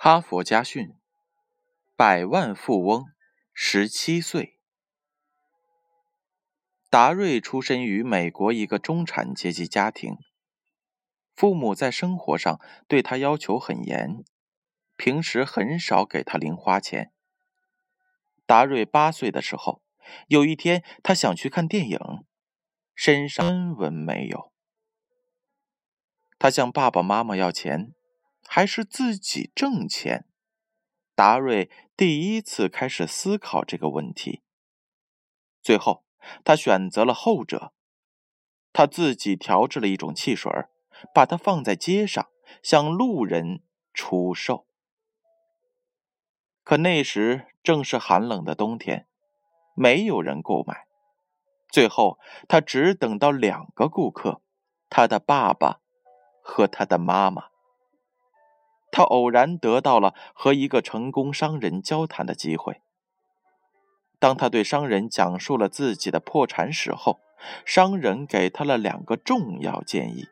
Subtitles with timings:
[0.00, 0.94] 哈佛家训：
[1.96, 3.06] 百万富翁
[3.52, 4.60] 十七岁。
[6.88, 10.16] 达瑞出生于美国一个中产阶级家庭，
[11.34, 14.22] 父母在生活上对他要求很严，
[14.96, 17.10] 平时很少给他零花钱。
[18.46, 19.82] 达瑞八岁的时候，
[20.28, 21.98] 有一天他想去看电影，
[22.94, 24.52] 身上分文没有，
[26.38, 27.92] 他向爸爸妈妈要钱。
[28.58, 30.24] 还是自己挣钱？
[31.14, 34.42] 达瑞第一次开始思考这个问题。
[35.62, 36.04] 最后，
[36.42, 37.72] 他选择了后者。
[38.72, 40.50] 他自己调制了一种汽水，
[41.14, 43.62] 把它放在街上，向路人
[43.94, 44.66] 出售。
[46.64, 49.06] 可那时正是寒冷的冬天，
[49.76, 50.88] 没有人购买。
[51.70, 54.42] 最后，他只等到两个顾客：
[54.90, 55.80] 他的爸爸
[56.42, 57.50] 和他的妈妈。
[58.90, 62.80] 他偶然得到了和一个成功商人交谈的机会。
[64.18, 67.20] 当他对商人讲述了自己的破产史后，
[67.64, 70.26] 商人给他了两个重要建议：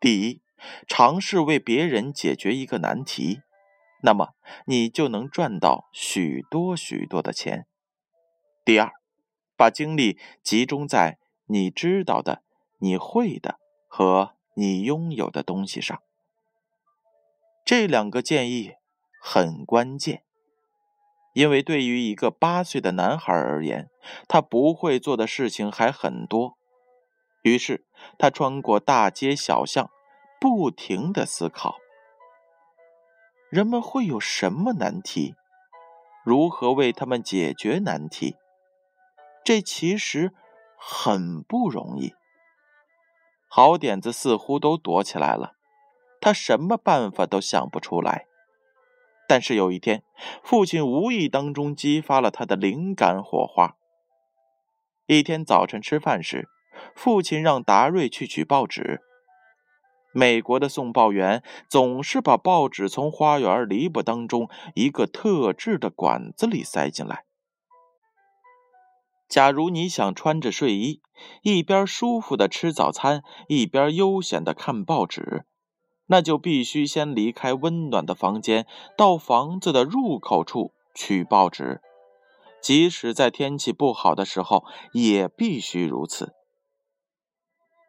[0.00, 0.40] 第一，
[0.86, 3.42] 尝试为别人解决一个难题，
[4.02, 4.30] 那么
[4.64, 7.66] 你就能赚到许多许多的钱；
[8.64, 8.90] 第二，
[9.54, 12.42] 把精力集中在你知道的、
[12.78, 16.00] 你会的和你拥有的东西上。
[17.74, 18.74] 这两个建议
[19.18, 20.24] 很关键，
[21.32, 23.88] 因为对于一个八岁的男孩而言，
[24.28, 26.58] 他不会做的事情还很多。
[27.40, 27.86] 于是，
[28.18, 29.90] 他穿过大街小巷，
[30.38, 31.78] 不停的思考：
[33.48, 35.34] 人们会有什么难题？
[36.26, 38.36] 如何为他们解决难题？
[39.42, 40.34] 这其实
[40.76, 42.12] 很不容易。
[43.48, 45.54] 好点子似乎都躲起来了。
[46.22, 48.26] 他什么办法都想不出来，
[49.26, 50.04] 但是有一天，
[50.42, 53.76] 父亲无意当中激发了他的灵感火花。
[55.06, 56.48] 一天早晨吃饭时，
[56.94, 59.00] 父亲让达瑞去取报纸。
[60.12, 67.24] 美国的送报员总是把报纸从花园篱笆当中一个特制的管子里塞进来。
[69.28, 71.00] 假如你想穿着睡衣，
[71.42, 75.46] 一边舒服的吃早餐，一边悠闲的看报纸。
[76.12, 78.66] 那就必须先离开温暖的房间，
[78.98, 81.80] 到房子的入口处取报纸，
[82.60, 86.34] 即使在天气不好的时候也必须如此。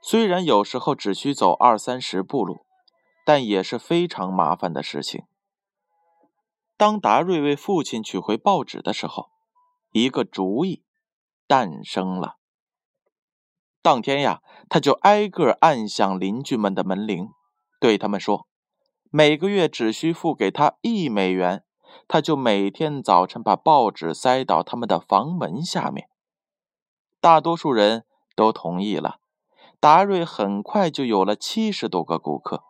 [0.00, 2.64] 虽然有时候只需走二三十步路，
[3.26, 5.24] 但也是非常麻烦的事情。
[6.76, 9.30] 当达瑞为父亲取回报纸的时候，
[9.90, 10.84] 一个主意
[11.48, 12.36] 诞生了。
[13.82, 17.30] 当天呀，他就挨个按响邻居们的门铃。
[17.82, 18.46] 对他们说，
[19.10, 21.64] 每个月只需付给他一美元，
[22.06, 26.08] 他就每天早晨把报纸塞到他们的房门下面。
[27.20, 28.04] 大多数人
[28.36, 29.18] 都同意了。
[29.80, 32.62] 达瑞很快就有了七十多个顾客。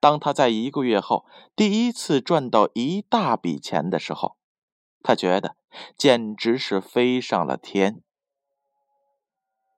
[0.00, 4.38] 当他在一个月后第一次赚到一大笔钱的时候，
[5.02, 5.54] 他觉得
[5.98, 8.02] 简直是飞上了天。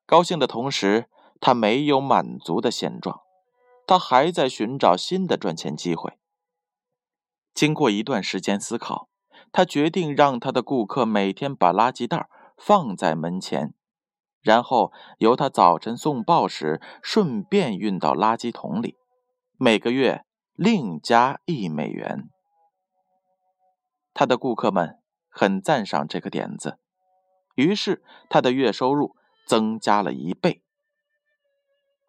[0.06, 1.10] 高兴的同时，
[1.40, 3.22] 他没有满足的现状。
[3.88, 6.18] 他还在寻找新的赚钱机会。
[7.54, 9.08] 经过一段时间思考，
[9.50, 12.28] 他决定让他的顾客每天把垃圾袋
[12.58, 13.72] 放在门前，
[14.42, 18.98] 然后由他早晨送报时顺便运到垃圾桶里，
[19.56, 22.28] 每个月另加一美元。
[24.12, 24.98] 他的顾客们
[25.30, 26.78] 很赞赏这个点子，
[27.54, 30.62] 于是他的月收入增加了一倍。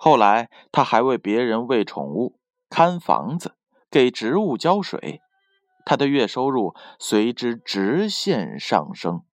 [0.02, 3.58] 后来，他还为别人喂宠物、看房子、
[3.92, 5.20] 给植物浇水，
[5.86, 9.26] 他的月收入随之直线上升。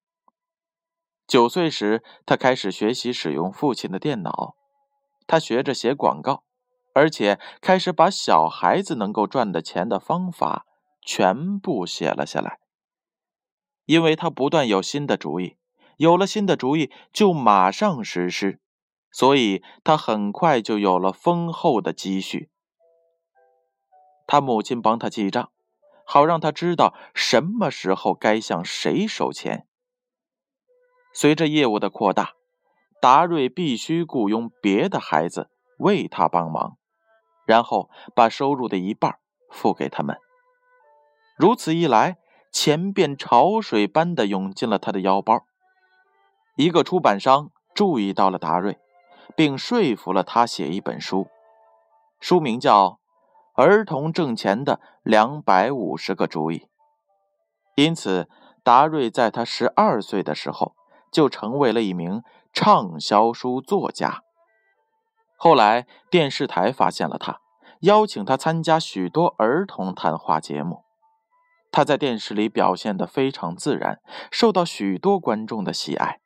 [1.25, 4.57] 九岁时，他开始学习使用父亲的电脑，
[5.29, 6.43] 他学着写广告，
[6.95, 10.67] 而且开始把小孩子能够赚的钱的方法
[11.01, 12.59] 全部写了下来。
[13.85, 15.59] 因为他不断有新的主意，
[15.99, 18.59] 有了新的主意就马上实施。
[19.11, 22.51] 所以，他很快就有了丰厚的积蓄。
[24.27, 25.51] 他母亲帮他记账，
[26.05, 29.67] 好让他知道什么时候该向谁收钱。
[31.15, 32.35] 随着业务的扩大，
[33.01, 35.49] 达瑞必须雇佣别的孩子
[35.79, 36.77] 为他帮忙，
[37.47, 39.19] 然后把收入的一半
[39.51, 40.19] 付给他们。
[41.39, 42.19] 如此一来，
[42.53, 45.47] 钱便潮水般的涌进了他的腰包。
[46.57, 48.79] 一个出版商注意到了达瑞。
[49.37, 51.29] 并说服了他写一本书，
[52.19, 52.89] 书名叫
[53.55, 56.67] 《儿童挣钱的两百五十个主意。
[57.75, 58.29] 因此，
[58.65, 60.75] 达瑞在他十二岁的时候
[61.13, 62.23] 就成为了一名
[62.53, 64.23] 畅销书作家。
[65.37, 67.41] 后来，电视台发现了他，
[67.81, 70.85] 邀请他参加许多儿童谈话节目。
[71.71, 74.01] 他在电视里表现得非常自然，
[74.31, 76.21] 受到许多观众的喜爱。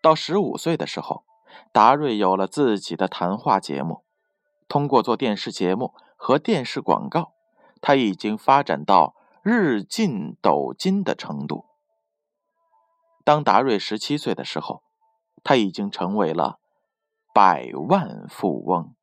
[0.00, 1.22] 到十五岁的时候，
[1.72, 4.04] 达瑞有了自己的谈话节目。
[4.68, 7.34] 通过做电视节目和电视广告，
[7.80, 11.66] 他已经发展到日进斗金的程度。
[13.24, 14.82] 当达瑞十七岁的时候，
[15.44, 16.58] 他已经成为了
[17.34, 18.94] 百万富翁。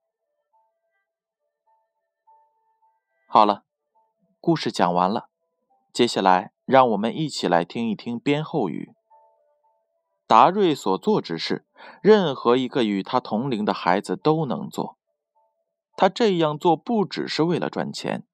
[3.28, 3.64] 好了。
[4.42, 5.28] 故事讲完了，
[5.92, 8.94] 接下来让我们一起来听一听编后语。
[10.30, 11.66] 达瑞所做之事，
[12.04, 15.00] 任何一个与他同龄的孩子都能做。
[15.98, 18.28] 他这样做不只是为了赚钱，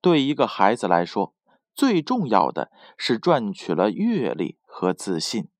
[0.00, 1.34] 对一个孩子来说，
[1.74, 5.50] 最重要的是赚取了阅历和自信。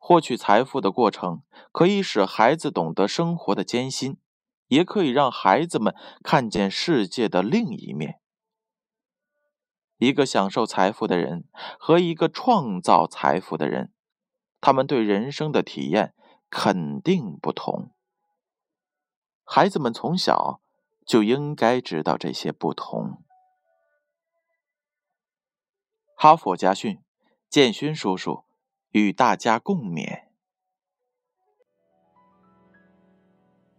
[0.00, 4.16] 获取财富的过程可以使孩子懂得生活的艰辛，
[4.66, 5.94] 也可以让孩子们
[6.24, 8.18] 看见世界的另一面。
[9.98, 11.44] 一个享受财富的人
[11.78, 13.92] 和一个创造财富的人，
[14.62, 16.14] 他们对人生的体验
[16.48, 17.90] 肯定不同。
[19.44, 20.62] 孩子们从小
[21.04, 23.22] 就应该知道这些不同。
[26.14, 27.02] 哈佛家训，
[27.50, 28.44] 建勋叔叔
[28.92, 30.31] 与大家共勉。